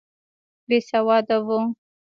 [0.67, 1.59] بېسواده وو.